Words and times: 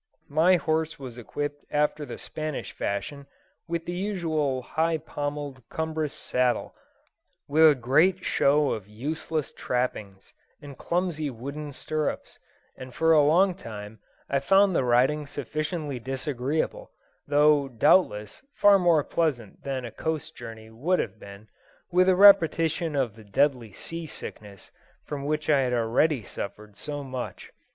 My 0.31 0.55
horse 0.55 0.97
was 0.97 1.19
equipped 1.19 1.63
after 1.69 2.07
the 2.07 2.17
Spanish 2.17 2.71
fashion, 2.71 3.27
with 3.67 3.85
the 3.85 3.93
usual 3.93 4.63
high 4.63 4.97
pommelled 4.97 5.61
cumbrous 5.69 6.11
saddle, 6.15 6.73
with 7.47 7.69
a 7.69 7.75
great 7.75 8.25
show 8.25 8.71
of 8.71 8.87
useless 8.89 9.51
trappings, 9.51 10.33
and 10.59 10.75
clumsy 10.75 11.29
wooden 11.29 11.71
stirrups, 11.71 12.39
and 12.75 12.95
for 12.95 13.11
a 13.13 13.21
long 13.21 13.53
time 13.53 13.99
I 14.27 14.39
found 14.39 14.75
the 14.75 14.83
riding 14.83 15.27
sufficiently 15.27 15.99
disagreeable, 15.99 16.89
though, 17.27 17.67
doubtless, 17.67 18.41
far 18.55 18.79
more 18.79 19.03
pleasant 19.03 19.61
than 19.63 19.85
a 19.85 19.91
coast 19.91 20.35
journey 20.35 20.71
would 20.71 20.97
have 20.97 21.19
been, 21.19 21.47
with 21.91 22.09
a 22.09 22.15
repetition 22.15 22.95
of 22.95 23.15
the 23.15 23.23
deadly 23.23 23.71
sea 23.71 24.07
sickness 24.07 24.71
from 25.05 25.25
which 25.25 25.47
I 25.47 25.59
had 25.59 25.73
already 25.73 26.23
suffered 26.23 26.75
so 26.75 27.03
much. 27.03 27.51